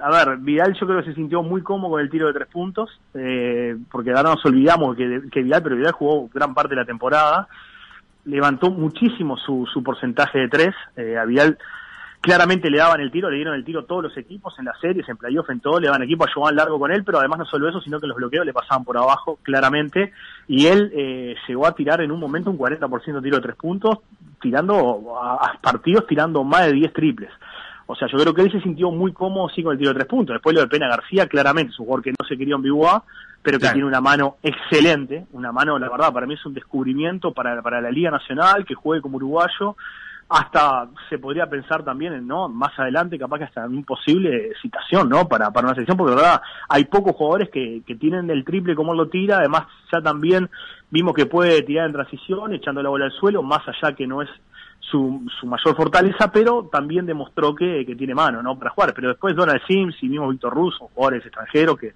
a 0.03 0.11
ver, 0.11 0.39
Vidal 0.39 0.75
yo 0.75 0.87
creo 0.87 1.01
que 1.01 1.11
se 1.11 1.15
sintió 1.15 1.43
muy 1.43 1.63
cómodo 1.63 1.93
con 1.93 2.01
el 2.01 2.11
tiro 2.11 2.27
de 2.27 2.33
tres 2.33 2.49
puntos, 2.49 3.01
eh, 3.15 3.77
porque 3.91 4.11
ahora 4.11 4.35
nos 4.35 4.45
olvidamos 4.45 4.97
que, 4.97 5.43
Vidal, 5.43 5.63
pero 5.63 5.77
Vidal 5.77 5.93
jugó 5.93 6.29
gran 6.33 6.55
parte 6.55 6.75
de 6.75 6.81
la 6.81 6.87
temporada, 6.87 7.49
levantó 8.25 8.71
muchísimo 8.71 9.37
su, 9.37 9.67
su 9.73 9.83
porcentaje 9.83 10.39
de 10.39 10.49
tres, 10.49 10.75
eh, 10.97 11.17
a 11.17 11.25
Vidal 11.25 11.59
claramente 12.21 12.69
le 12.71 12.79
daban 12.79 13.01
el 13.01 13.11
tiro, 13.11 13.31
le 13.31 13.37
dieron 13.37 13.55
el 13.55 13.65
tiro 13.65 13.85
todos 13.85 14.03
los 14.03 14.17
equipos 14.17 14.55
en 14.59 14.67
las 14.67 14.79
series, 14.79 15.09
en 15.09 15.17
playoff, 15.17 15.49
en 15.51 15.61
todo, 15.61 15.81
le 15.81 15.87
daban 15.87 16.03
equipo 16.03 16.25
a 16.25 16.33
Joan 16.33 16.57
Largo 16.57 16.79
con 16.79 16.93
él, 16.93 17.03
pero 17.05 17.19
además 17.19 17.39
no 17.39 17.45
solo 17.47 17.69
eso, 17.69 17.81
sino 17.81 17.99
que 17.99 18.07
los 18.07 18.17
bloqueos 18.17 18.45
le 18.45 18.53
pasaban 18.53 18.85
por 18.85 18.99
abajo 18.99 19.39
claramente, 19.43 20.13
y 20.47 20.67
él 20.67 20.93
eh, 20.95 21.35
llegó 21.49 21.67
a 21.67 21.75
tirar 21.75 22.03
en 22.03 22.13
un 22.13 22.21
momento 22.21 22.51
un 22.51 22.59
40% 22.59 23.15
de 23.15 23.23
tiro 23.23 23.37
de 23.37 23.43
tres 23.43 23.57
puntos, 23.57 23.99
tirando 24.41 25.17
a, 25.19 25.35
a 25.35 25.61
partidos, 25.61 26.07
tirando 26.07 26.45
más 26.45 26.67
de 26.67 26.73
10 26.73 26.93
triples. 26.93 27.31
O 27.91 27.97
sea, 27.97 28.09
yo 28.09 28.19
creo 28.19 28.33
que 28.33 28.43
él 28.43 28.53
se 28.53 28.61
sintió 28.61 28.91
muy 28.91 29.13
cómodo 29.13 29.49
sí 29.49 29.63
con 29.63 29.73
el 29.73 29.79
tiro 29.79 29.91
de 29.91 29.97
tres 29.97 30.09
puntos. 30.09 30.35
Después 30.35 30.55
lo 30.55 30.63
de 30.63 30.69
Pena 30.69 30.89
García, 30.89 31.27
claramente, 31.27 31.73
es 31.73 31.79
un 31.81 31.87
jugador 31.87 32.05
que 32.05 32.11
no 32.11 32.27
se 32.27 32.37
quería 32.37 32.55
en 32.55 32.63
pero 33.43 33.59
que 33.59 33.69
tiene 33.69 33.87
una 33.87 34.01
mano 34.01 34.37
excelente, 34.43 35.27
una 35.33 35.51
mano, 35.51 35.79
la 35.79 35.89
verdad, 35.89 36.13
para 36.13 36.27
mí 36.27 36.35
es 36.35 36.45
un 36.45 36.53
descubrimiento 36.55 37.33
para, 37.33 37.63
para 37.63 37.81
la 37.81 37.91
Liga 37.91 38.11
Nacional, 38.11 38.65
que 38.67 38.75
juegue 38.75 39.01
como 39.01 39.17
uruguayo, 39.17 39.77
hasta 40.29 40.89
se 41.09 41.19
podría 41.19 41.47
pensar 41.47 41.83
también 41.83 42.13
en, 42.13 42.27
¿no? 42.27 42.49
Más 42.49 42.79
adelante, 42.79 43.19
capaz 43.19 43.39
que 43.39 43.45
hasta 43.45 43.67
una 43.67 43.77
imposible 43.77 44.53
citación, 44.63 45.09
¿no? 45.09 45.27
Para, 45.27 45.51
para 45.51 45.67
una 45.67 45.75
selección, 45.75 45.97
porque 45.97 46.15
la 46.15 46.23
verdad, 46.23 46.43
hay 46.69 46.85
pocos 46.85 47.17
jugadores 47.17 47.49
que, 47.51 47.83
que 47.87 47.97
tienen 47.97 48.31
el 48.31 48.45
triple 48.45 48.77
como 48.77 48.93
él 48.93 48.99
lo 48.99 49.09
tira, 49.09 49.39
además 49.39 49.65
ya 49.91 50.01
también 50.01 50.49
vimos 50.91 51.15
que 51.15 51.27
puede 51.27 51.63
tirar 51.63 51.87
en 51.87 51.95
transición, 51.95 52.53
echando 52.53 52.83
la 52.83 52.91
bola 52.91 53.07
al 53.07 53.13
suelo, 53.13 53.43
más 53.43 53.63
allá 53.67 53.95
que 53.97 54.07
no 54.07 54.23
es 54.23 54.29
su, 54.91 55.23
su 55.41 55.47
mayor 55.47 55.77
fortaleza, 55.77 56.31
pero 56.33 56.69
también 56.71 57.07
demostró 57.07 57.55
que, 57.55 57.85
que 57.87 57.97
tiene 57.97 58.15
mano, 58.15 58.43
¿no? 58.43 58.59
Para 58.59 58.71
jugar. 58.71 58.93
Pero 58.95 59.09
después 59.09 59.37
Donald 59.37 59.61
Sims 59.67 59.97
y 60.03 60.09
mismo 60.09 60.29
Víctor 60.29 60.55
Russo, 60.55 60.91
jugadores 60.95 61.25
extranjeros 61.25 61.79
que, 61.79 61.95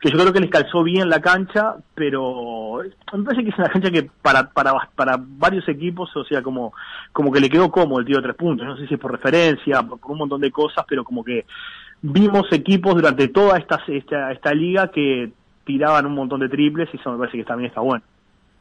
que 0.00 0.10
yo 0.10 0.18
creo 0.18 0.32
que 0.32 0.40
les 0.40 0.50
calzó 0.50 0.82
bien 0.82 1.10
la 1.10 1.20
cancha, 1.20 1.74
pero 1.94 2.80
me 3.12 3.24
parece 3.24 3.44
que 3.44 3.50
es 3.50 3.58
una 3.58 3.68
cancha 3.68 3.90
que 3.90 4.10
para, 4.22 4.50
para, 4.50 4.72
para 4.94 5.16
varios 5.18 5.68
equipos, 5.68 6.14
o 6.16 6.24
sea, 6.24 6.42
como, 6.42 6.72
como 7.12 7.30
que 7.30 7.40
le 7.40 7.50
quedó 7.50 7.70
cómodo 7.70 8.00
el 8.00 8.06
tío 8.06 8.16
de 8.16 8.22
tres 8.22 8.36
puntos. 8.36 8.66
No 8.66 8.76
sé 8.76 8.86
si 8.86 8.94
es 8.94 9.00
por 9.00 9.12
referencia, 9.12 9.82
por, 9.82 9.98
un 10.10 10.18
montón 10.18 10.40
de 10.40 10.50
cosas, 10.50 10.86
pero 10.88 11.04
como 11.04 11.22
que 11.22 11.44
vimos 12.00 12.50
equipos 12.50 12.94
durante 12.94 13.28
toda 13.28 13.58
esta, 13.58 13.82
esta, 13.88 14.32
esta 14.32 14.54
liga 14.54 14.88
que 14.88 15.32
tiraban 15.64 16.06
un 16.06 16.14
montón 16.14 16.40
de 16.40 16.48
triples 16.48 16.88
y 16.92 16.96
eso 16.96 17.12
me 17.12 17.18
parece 17.18 17.36
que 17.36 17.44
también 17.44 17.68
está 17.68 17.82
bueno. 17.82 18.02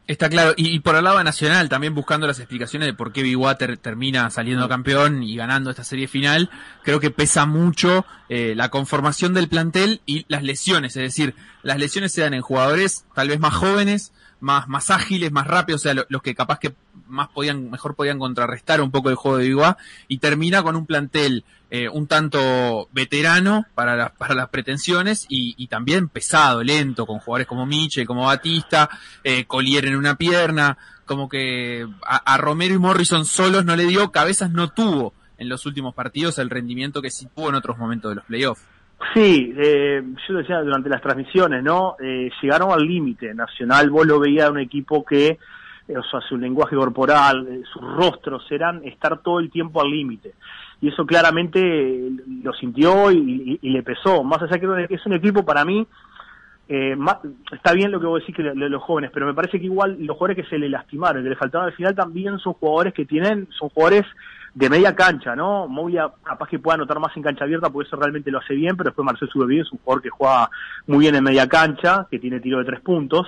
Está 0.10 0.28
claro, 0.28 0.56
y, 0.58 0.80
por 0.80 0.96
el 0.96 1.04
lado 1.04 1.24
nacional, 1.24 1.70
también 1.70 1.94
buscando 1.94 2.26
las 2.26 2.40
explicaciones 2.40 2.88
de 2.88 2.96
por 2.96 3.14
qué 3.14 3.22
Big 3.22 3.38
Water 3.38 3.78
termina 3.78 4.28
saliendo 4.32 4.68
campeón 4.68 5.22
y 5.22 5.36
ganando 5.36 5.70
esta 5.70 5.84
serie 5.84 6.08
final, 6.08 6.50
creo 6.82 7.00
que 7.00 7.12
pesa 7.12 7.46
mucho 7.46 8.08
eh, 8.28 8.56
la 8.56 8.70
conformación 8.70 9.36
del 9.36 9.50
plantel 9.50 10.02
y 10.08 10.26
las 10.28 10.42
lesiones, 10.42 10.96
es 10.96 11.04
decir, 11.04 11.36
las 11.62 11.78
lesiones 11.78 12.12
se 12.12 12.22
dan 12.22 12.34
en 12.34 12.42
jugadores 12.42 13.06
tal 13.14 13.28
vez 13.28 13.40
más 13.40 13.54
jóvenes, 13.54 14.12
más, 14.40 14.68
más 14.68 14.90
ágiles, 14.90 15.32
más 15.32 15.48
rápidos, 15.48 15.82
o 15.82 15.84
sea, 15.84 16.06
los 16.08 16.22
que 16.22 16.36
capaz 16.36 16.60
que 16.60 16.74
más 17.08 17.30
podían, 17.30 17.70
mejor 17.72 17.96
podían 17.96 18.20
contrarrestar 18.20 18.82
un 18.82 18.92
poco 18.92 19.10
el 19.10 19.16
juego 19.16 19.38
de 19.38 19.48
Biguá, 19.48 19.78
y 20.08 20.20
termina 20.20 20.64
con 20.64 20.76
un 20.76 20.86
plantel 20.86 21.44
eh, 21.72 21.88
un 21.88 22.08
tanto 22.08 22.90
veterano 22.92 23.66
para 23.76 23.96
las, 23.96 24.12
para 24.12 24.34
las 24.34 24.50
pretensiones 24.50 25.26
y, 25.30 25.54
y, 25.58 25.68
también 25.68 26.10
pesado, 26.10 26.64
lento, 26.64 27.06
con 27.06 27.20
jugadores 27.20 27.48
como 27.48 27.66
Michel, 27.66 28.08
como 28.08 28.26
Batista, 28.26 28.90
eh, 29.24 29.46
Collier 29.46 29.86
en 29.86 29.96
una 29.96 30.16
pierna, 30.16 30.78
como 31.06 31.30
que 31.30 31.88
a, 32.06 32.18
a, 32.18 32.38
Romero 32.38 32.74
y 32.74 32.80
Morrison 32.80 33.26
solos 33.26 33.66
no 33.66 33.76
le 33.76 33.86
dio, 33.86 34.12
cabezas 34.12 34.52
no 34.52 34.70
tuvo 34.70 35.14
en 35.38 35.48
los 35.48 35.66
últimos 35.66 35.94
partidos 35.94 36.38
el 36.38 36.50
rendimiento 36.50 37.02
que 37.02 37.12
sí 37.12 37.28
tuvo 37.36 37.50
en 37.50 37.56
otros 37.56 37.78
momentos 37.78 38.12
de 38.12 38.16
los 38.16 38.26
playoffs. 38.26 38.64
Sí, 39.14 39.54
eh, 39.58 40.04
yo 40.28 40.36
decía 40.36 40.62
durante 40.62 40.90
las 40.90 41.02
transmisiones, 41.02 41.64
¿no? 41.64 41.96
Eh, 42.00 42.30
llegaron 42.42 42.72
al 42.72 42.86
límite. 42.86 43.34
Nacional, 43.34 43.90
vos 43.90 44.06
lo 44.06 44.20
veías 44.20 44.50
un 44.50 44.60
equipo 44.60 45.06
que, 45.06 45.40
eh, 45.88 45.98
o 45.98 46.04
sea, 46.04 46.20
su 46.22 46.38
lenguaje 46.38 46.76
corporal, 46.76 47.48
eh, 47.50 47.64
sus 47.72 47.82
rostros 47.82 48.46
eran 48.52 48.84
estar 48.86 49.20
todo 49.20 49.40
el 49.40 49.50
tiempo 49.50 49.82
al 49.82 49.90
límite. 49.90 50.34
Y 50.82 50.90
eso 50.90 51.06
claramente 51.06 52.10
lo 52.44 52.54
sintió 52.54 53.12
y, 53.12 53.60
le 53.62 53.84
pesó. 53.84 54.24
Más 54.24 54.42
allá 54.42 54.60
que 54.60 54.94
es 54.94 55.06
un 55.06 55.14
equipo 55.14 55.44
para 55.44 55.66
mí, 55.66 55.86
eh, 56.72 56.96
más, 56.96 57.18
está 57.52 57.74
bien 57.74 57.92
lo 57.92 58.00
que 58.00 58.06
vos 58.06 58.22
decís 58.22 58.36
que 58.36 58.44
los 58.44 58.84
jóvenes, 58.84 59.10
pero 59.12 59.26
me 59.26 59.34
parece 59.34 59.60
que 59.60 59.66
igual 59.66 59.98
los 60.00 60.16
jugadores 60.16 60.44
que 60.44 60.50
se 60.50 60.60
le 60.60 60.70
lastimaron, 60.70 61.24
que 61.24 61.30
le 61.30 61.36
faltaron 61.36 61.68
al 61.68 61.74
final 61.74 61.96
también 61.96 62.38
son 62.38 62.54
jugadores 62.54 62.94
que 62.94 63.06
tienen, 63.06 63.48
son 63.50 63.70
jugadores 63.70 64.06
de 64.54 64.70
media 64.70 64.96
cancha, 64.96 65.36
¿no? 65.36 65.68
Movia 65.68 66.10
capaz 66.24 66.50
que 66.50 66.60
pueda 66.60 66.76
anotar 66.76 67.00
más 67.00 67.16
en 67.16 67.24
cancha 67.24 67.44
abierta, 67.44 67.70
porque 67.70 67.88
eso 67.88 67.98
realmente 67.98 68.32
lo 68.32 68.40
hace 68.40 68.56
bien, 68.56 68.76
pero 68.76 68.90
después 68.90 69.06
Marcel 69.06 69.30
Subevido 69.30 69.64
es 69.64 69.72
un 69.72 69.80
jugador 69.80 70.02
que 70.02 70.10
juega 70.10 70.50
muy 70.88 71.00
bien 71.00 71.16
en 71.16 71.24
media 71.24 71.48
cancha, 71.48 72.08
que 72.10 72.20
tiene 72.20 72.40
tiro 72.40 72.60
de 72.60 72.66
tres 72.66 72.82
puntos. 72.82 73.28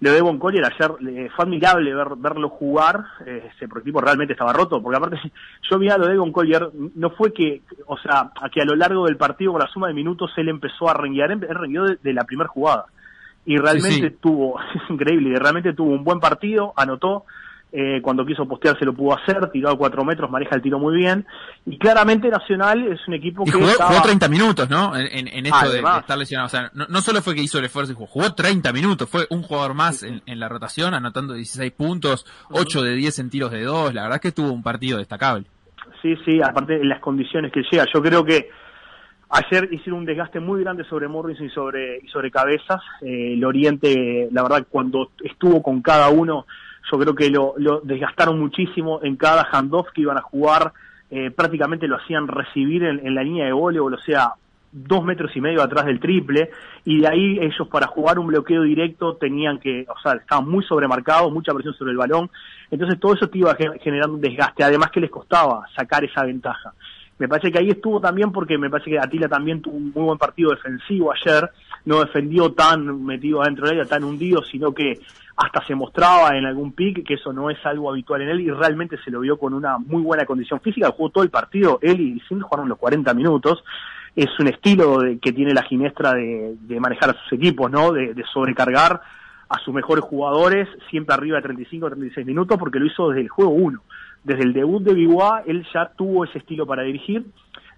Lo 0.00 0.10
de 0.10 0.20
Bon 0.20 0.36
Collier 0.36 0.64
ayer 0.64 0.90
eh, 1.08 1.30
fue 1.34 1.44
admirable 1.44 1.94
ver, 1.94 2.08
verlo 2.16 2.48
jugar, 2.48 3.04
eh, 3.24 3.50
ese 3.54 3.68
prototipo 3.68 4.00
realmente 4.00 4.32
estaba 4.32 4.52
roto, 4.52 4.82
porque 4.82 4.96
aparte 4.96 5.32
yo 5.70 5.78
vi 5.78 5.88
a 5.90 5.96
lo 5.96 6.08
de 6.08 6.18
Bon 6.18 6.32
Collier, 6.32 6.70
no 6.96 7.10
fue 7.10 7.32
que, 7.32 7.62
o 7.86 7.96
sea, 7.98 8.32
a 8.40 8.48
que 8.48 8.60
a 8.60 8.64
lo 8.64 8.74
largo 8.74 9.06
del 9.06 9.16
partido 9.16 9.52
con 9.52 9.60
la 9.60 9.68
suma 9.68 9.86
de 9.86 9.94
minutos 9.94 10.32
él 10.36 10.48
empezó 10.48 10.88
a 10.88 10.94
renguear, 10.94 11.30
él 11.30 11.40
rengueó 11.48 11.84
de, 11.84 11.98
de 12.02 12.12
la 12.12 12.24
primera 12.24 12.48
jugada. 12.48 12.86
Y 13.44 13.56
realmente 13.56 13.90
sí, 13.90 14.08
sí. 14.08 14.16
tuvo, 14.20 14.60
es 14.60 14.82
increíble, 14.90 15.38
realmente 15.38 15.72
tuvo 15.72 15.92
un 15.92 16.02
buen 16.02 16.18
partido, 16.18 16.72
anotó, 16.76 17.24
eh, 17.72 18.00
cuando 18.02 18.26
quiso 18.26 18.46
postear 18.46 18.78
se 18.78 18.84
lo 18.84 18.92
pudo 18.92 19.16
hacer, 19.18 19.50
tiró 19.50 19.70
a 19.70 19.76
cuatro 19.76 20.04
metros, 20.04 20.30
maneja 20.30 20.54
el 20.54 20.62
tiro 20.62 20.78
muy 20.78 20.96
bien, 20.96 21.26
y 21.66 21.78
claramente 21.78 22.28
Nacional 22.28 22.86
es 22.92 23.00
un 23.08 23.14
equipo 23.14 23.42
y 23.42 23.46
que 23.46 23.52
jugó, 23.52 23.68
estaba... 23.68 23.90
jugó 23.90 24.02
30 24.02 24.28
minutos, 24.28 24.70
¿no? 24.70 24.96
En, 24.96 25.28
en 25.28 25.46
esto 25.46 25.70
de, 25.70 25.80
de, 25.82 25.98
estar 25.98 26.18
lesionado, 26.18 26.46
o 26.46 26.50
sea, 26.50 26.70
no, 26.74 26.86
no, 26.88 27.00
solo 27.00 27.22
fue 27.22 27.34
que 27.34 27.42
hizo 27.42 27.58
el 27.58 27.64
esfuerzo, 27.64 27.94
jugó, 27.94 28.06
jugó 28.06 28.34
30 28.34 28.72
minutos, 28.72 29.08
fue 29.08 29.26
un 29.30 29.42
jugador 29.42 29.74
más 29.74 30.00
sí. 30.00 30.08
en, 30.08 30.22
en, 30.26 30.38
la 30.38 30.48
rotación, 30.48 30.94
anotando 30.94 31.34
16 31.34 31.72
puntos, 31.72 32.26
8 32.50 32.78
uh 32.78 32.82
-huh. 32.82 32.84
de 32.84 32.94
10 32.94 33.18
en 33.20 33.30
tiros 33.30 33.50
de 33.50 33.62
2, 33.64 33.94
la 33.94 34.02
verdad 34.02 34.16
es 34.16 34.22
que 34.22 34.32
tuvo 34.32 34.52
un 34.52 34.62
partido 34.62 34.98
destacable. 34.98 35.46
Sí, 36.02 36.14
sí, 36.24 36.40
aparte 36.42 36.78
de 36.78 36.84
las 36.84 37.00
condiciones 37.00 37.52
que 37.52 37.62
llega, 37.70 37.86
yo 37.92 38.02
creo 38.02 38.24
que 38.24 38.50
Ayer 39.34 39.66
hicieron 39.72 40.00
un 40.00 40.04
desgaste 40.04 40.40
muy 40.40 40.62
grande 40.62 40.84
sobre 40.84 41.08
Morrison 41.08 41.46
y 41.46 41.48
sobre, 41.48 42.00
y 42.04 42.08
sobre 42.08 42.30
Cabezas. 42.30 42.82
Eh, 43.00 43.32
el 43.32 43.42
Oriente, 43.46 44.28
la 44.30 44.42
verdad, 44.42 44.66
cuando 44.68 45.12
estuvo 45.24 45.62
con 45.62 45.80
cada 45.80 46.10
uno, 46.10 46.44
yo 46.90 46.98
creo 46.98 47.14
que 47.14 47.30
lo, 47.30 47.54
lo 47.56 47.80
desgastaron 47.80 48.38
muchísimo 48.38 49.00
en 49.02 49.16
cada 49.16 49.46
handoff 49.50 49.90
que 49.92 50.02
iban 50.02 50.18
a 50.18 50.22
jugar. 50.22 50.72
Eh, 51.10 51.30
prácticamente 51.30 51.86
lo 51.86 51.96
hacían 51.96 52.26
recibir 52.26 52.84
en, 52.84 53.06
en 53.06 53.14
la 53.14 53.22
línea 53.22 53.44
de 53.44 53.52
voleibol, 53.52 53.92
o 53.92 54.00
sea, 54.00 54.32
dos 54.72 55.04
metros 55.04 55.30
y 55.36 55.40
medio 55.42 55.62
atrás 55.62 55.84
del 55.84 56.00
triple, 56.00 56.50
y 56.86 57.00
de 57.00 57.06
ahí 57.06 57.38
ellos 57.38 57.68
para 57.68 57.86
jugar 57.86 58.18
un 58.18 58.28
bloqueo 58.28 58.62
directo 58.62 59.16
tenían 59.16 59.58
que, 59.58 59.84
o 59.86 60.00
sea, 60.02 60.14
estaban 60.14 60.48
muy 60.48 60.64
sobremarcados, 60.64 61.30
mucha 61.30 61.52
presión 61.52 61.74
sobre 61.74 61.92
el 61.92 61.98
balón, 61.98 62.30
entonces 62.70 62.98
todo 62.98 63.12
eso 63.12 63.28
te 63.28 63.38
iba 63.38 63.54
generando 63.54 64.14
un 64.14 64.22
desgaste, 64.22 64.64
además 64.64 64.90
que 64.90 65.00
les 65.00 65.10
costaba 65.10 65.66
sacar 65.76 66.02
esa 66.04 66.24
ventaja. 66.24 66.72
Me 67.18 67.28
parece 67.28 67.52
que 67.52 67.58
ahí 67.58 67.68
estuvo 67.68 68.00
también 68.00 68.32
porque 68.32 68.56
me 68.56 68.70
parece 68.70 68.90
que 68.90 68.98
Atila 68.98 69.28
también 69.28 69.60
tuvo 69.60 69.76
un 69.76 69.92
muy 69.94 70.04
buen 70.04 70.18
partido 70.18 70.50
defensivo 70.50 71.12
ayer, 71.12 71.50
no 71.84 72.00
defendió 72.00 72.52
tan 72.52 73.04
metido 73.04 73.42
adentro 73.42 73.68
de 73.68 73.74
ella, 73.74 73.84
tan 73.84 74.02
hundido, 74.04 74.42
sino 74.42 74.72
que 74.72 74.98
hasta 75.36 75.64
se 75.66 75.74
mostraba 75.74 76.36
en 76.36 76.44
algún 76.44 76.72
pick 76.72 77.06
que 77.06 77.14
eso 77.14 77.32
no 77.32 77.50
es 77.50 77.58
algo 77.64 77.90
habitual 77.90 78.22
en 78.22 78.28
él 78.28 78.40
y 78.40 78.50
realmente 78.50 78.96
se 79.04 79.10
lo 79.10 79.20
vio 79.20 79.38
con 79.38 79.54
una 79.54 79.78
muy 79.78 80.02
buena 80.02 80.24
condición 80.26 80.60
física, 80.60 80.90
jugó 80.90 81.10
todo 81.10 81.24
el 81.24 81.30
partido, 81.30 81.78
él 81.82 82.00
y 82.00 82.20
Cindy 82.28 82.42
jugaron 82.42 82.68
los 82.68 82.78
40 82.78 83.14
minutos, 83.14 83.64
es 84.14 84.28
un 84.38 84.48
estilo 84.48 84.98
que 85.20 85.32
tiene 85.32 85.54
la 85.54 85.62
ginestra 85.62 86.12
de, 86.12 86.56
manejar 86.80 87.10
a 87.10 87.22
sus 87.22 87.32
equipos, 87.32 87.70
¿no? 87.70 87.92
De, 87.92 88.12
de, 88.12 88.24
sobrecargar 88.32 89.00
a 89.48 89.58
sus 89.60 89.72
mejores 89.72 90.04
jugadores 90.04 90.68
siempre 90.90 91.14
arriba 91.14 91.36
de 91.36 91.42
35 91.42 91.86
o 91.86 91.90
36 91.90 92.26
minutos 92.26 92.58
porque 92.58 92.78
lo 92.78 92.86
hizo 92.86 93.08
desde 93.08 93.22
el 93.22 93.28
juego 93.28 93.52
1 93.52 93.80
desde 94.24 94.44
el 94.44 94.52
debut 94.52 94.82
de 94.82 94.94
Bigois, 94.94 95.44
él 95.46 95.66
ya 95.72 95.90
tuvo 95.96 96.24
ese 96.24 96.38
estilo 96.38 96.66
para 96.66 96.82
dirigir, 96.82 97.26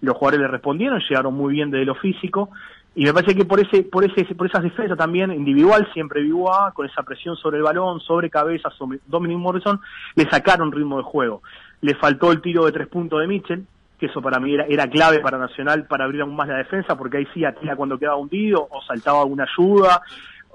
los 0.01 0.15
jugadores 0.15 0.41
le 0.41 0.47
respondieron, 0.47 0.99
llegaron 0.99 1.33
muy 1.33 1.53
bien 1.53 1.71
desde 1.71 1.85
lo 1.85 1.95
físico, 1.95 2.49
y 2.95 3.03
me 3.03 3.13
parece 3.13 3.35
que 3.35 3.43
por 3.43 3.59
ese, 3.59 3.83
por 3.83 4.05
ese, 4.05 4.23
por 4.35 4.47
esas 4.47 4.63
defensas 4.63 4.97
también 4.97 5.31
individual, 5.31 5.85
siempre 5.93 6.21
Bigois, 6.21 6.73
con 6.73 6.85
esa 6.85 7.03
presión 7.03 7.35
sobre 7.35 7.57
el 7.57 7.63
balón, 7.63 7.99
sobre 7.99 8.29
cabeza, 8.29 8.69
sobre 8.69 8.99
Dominic 9.05 9.37
Morrison, 9.37 9.81
le 10.15 10.29
sacaron 10.29 10.71
ritmo 10.71 10.97
de 10.97 11.03
juego. 11.03 11.41
Le 11.81 11.95
faltó 11.95 12.31
el 12.31 12.41
tiro 12.41 12.65
de 12.65 12.71
tres 12.71 12.87
puntos 12.87 13.19
de 13.19 13.27
Mitchell, 13.27 13.65
que 13.99 14.05
eso 14.05 14.21
para 14.21 14.39
mí 14.39 14.55
era, 14.55 14.87
clave 14.87 15.19
para 15.19 15.37
Nacional 15.37 15.85
para 15.87 16.05
abrir 16.05 16.21
aún 16.21 16.37
más 16.37 16.47
la 16.47 16.57
defensa, 16.57 16.97
porque 16.97 17.17
ahí 17.17 17.27
sí 17.33 17.43
Atila 17.43 17.75
cuando 17.75 17.99
quedaba 17.99 18.15
hundido, 18.15 18.65
o 18.69 18.81
saltaba 18.81 19.21
alguna 19.21 19.45
ayuda, 19.45 20.01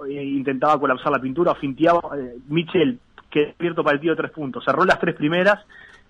eh, 0.09 0.25
intentaba 0.25 0.81
colapsar 0.81 1.13
la 1.13 1.21
pintura, 1.21 1.53
o 1.53 1.55
finteaba, 1.57 2.01
eh, 2.17 2.37
Mitchell 2.49 2.99
que 3.31 3.47
despierto 3.47 3.85
para 3.85 3.97
el 3.97 4.01
tiro 4.01 4.15
de 4.15 4.23
tres 4.23 4.33
puntos. 4.33 4.65
Cerró 4.65 4.85
las 4.85 4.99
tres 4.99 5.15
primeras 5.15 5.61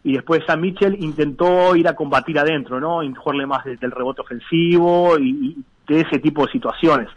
y 0.03 0.15
después 0.15 0.43
San 0.47 0.61
Mitchell 0.61 0.97
intentó 1.03 1.77
ir 1.77 1.87
a 1.87 1.95
combatir 1.95 2.39
adentro, 2.39 2.81
¿no? 2.81 3.03
Y 3.03 3.13
jugarle 3.15 3.47
más 3.47 3.65
del 3.65 3.91
rebote 3.91 4.23
ofensivo 4.23 5.19
y, 5.19 5.57
de 5.95 6.03
ese 6.03 6.19
tipo 6.19 6.47
de 6.47 6.53
situaciones. 6.53 7.09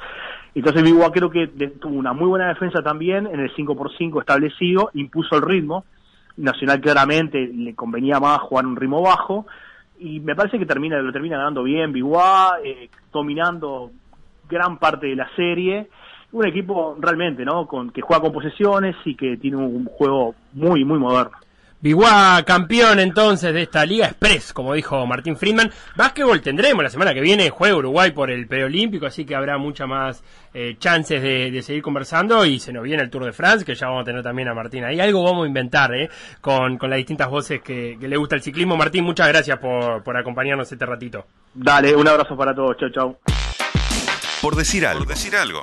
Entonces 0.56 0.84
Bigua 0.84 1.12
creo 1.12 1.30
que 1.30 1.48
tuvo 1.48 1.96
una 1.96 2.14
muy 2.14 2.28
buena 2.28 2.50
defensa 2.50 2.82
también 2.82 3.28
en 3.28 3.40
el 3.40 3.54
5x5 3.56 4.20
establecido, 4.20 4.92
impuso 4.94 5.36
el 5.36 5.42
ritmo. 5.42 5.86
Nacional 6.36 6.82
claramente 6.82 7.48
le 7.48 7.76
convenía 7.76 8.20
más 8.20 8.40
jugar 8.40 8.66
un 8.66 8.76
ritmo 8.76 9.02
bajo 9.02 9.46
y 10.00 10.20
me 10.20 10.36
parece 10.36 10.58
que 10.58 10.66
termina 10.66 10.98
lo 10.98 11.12
termina 11.12 11.38
ganando 11.38 11.62
bien 11.64 11.94
Bigua, 11.94 12.58
eh, 12.64 12.90
dominando 13.12 13.92
gran 14.50 14.78
parte 14.78 15.08
de 15.08 15.16
la 15.16 15.30
serie 15.36 15.88
un 16.34 16.48
equipo 16.48 16.98
realmente, 17.00 17.46
¿no? 17.46 17.68
Con, 17.68 17.92
que 17.92 18.02
juega 18.02 18.22
con 18.22 18.34
posesiones 18.34 18.96
y 19.06 19.16
que 19.16 19.38
tiene 19.38 19.58
un 19.58 19.86
juego 19.86 20.34
muy, 20.54 20.84
muy 20.84 20.98
moderno. 20.98 21.38
Biguá 21.84 22.42
campeón 22.46 23.02
entonces 23.02 23.54
de 23.54 23.64
esta 23.64 23.86
Liga 23.86 24.06
Express, 24.06 24.54
como 24.54 24.74
dijo 24.74 25.06
Martín 25.06 25.36
Friedman. 25.36 25.70
Básquetbol 25.98 26.40
tendremos 26.40 26.82
la 26.82 26.90
semana 26.90 27.14
que 27.14 27.20
viene, 27.20 27.50
juega 27.50 27.76
Uruguay 27.76 28.12
por 28.12 28.32
el 28.32 28.48
preolímpico, 28.48 29.06
así 29.06 29.26
que 29.26 29.36
habrá 29.36 29.58
muchas 29.58 29.90
más 29.90 30.24
eh, 30.54 30.78
chances 30.80 31.22
de, 31.22 31.62
seguir 31.62 31.82
conversando 31.82 32.46
y 32.46 32.58
se 32.62 32.72
nos 32.72 32.84
viene 32.84 33.04
el 33.04 33.10
Tour 33.10 33.26
de 33.26 33.34
France, 33.34 33.66
que 33.66 33.76
ya 33.76 33.88
vamos 33.88 34.04
a 34.04 34.06
tener 34.06 34.24
también 34.24 34.48
a 34.48 34.54
Martín 34.54 34.86
ahí. 34.86 35.02
Algo 35.02 35.26
vamos 35.26 35.44
a 35.44 35.48
inventar, 35.48 35.94
¿eh? 35.94 36.10
Con, 36.40 36.78
con 36.78 36.90
las 36.90 36.96
distintas 36.96 37.28
voces 37.28 37.62
que, 37.62 37.98
le 38.00 38.16
gusta 38.16 38.36
el 38.36 38.42
ciclismo. 38.42 38.78
Martín, 38.78 39.04
muchas 39.04 39.28
gracias 39.28 39.60
por, 39.60 40.04
por 40.04 40.16
acompañarnos 40.16 40.72
este 40.72 40.86
ratito. 40.86 41.26
Dale, 41.54 41.94
un 41.98 42.08
abrazo 42.08 42.38
para 42.38 42.56
todos. 42.56 42.78
Chau, 42.78 42.92
chau. 42.92 43.18
Por 44.42 44.56
decir 44.56 44.88
algo. 44.88 45.04
Por 45.04 45.10
decir 45.10 45.36
algo. 45.36 45.60